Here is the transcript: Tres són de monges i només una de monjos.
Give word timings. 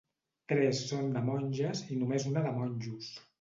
Tres 0.53 0.79
són 0.91 1.11
de 1.17 1.21
monges 1.27 1.83
i 1.97 1.99
només 2.01 2.27
una 2.33 2.45
de 2.47 2.55
monjos. 2.57 3.13